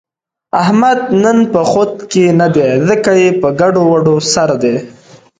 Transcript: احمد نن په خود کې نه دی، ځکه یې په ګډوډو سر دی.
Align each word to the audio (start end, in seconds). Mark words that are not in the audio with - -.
احمد 0.61 0.99
نن 1.23 1.37
په 1.53 1.61
خود 1.71 1.91
کې 2.11 2.25
نه 2.39 2.47
دی، 2.55 2.67
ځکه 2.87 3.11
یې 3.21 3.29
په 3.41 3.47
ګډوډو 3.59 4.15
سر 4.33 4.49
دی. 4.63 4.75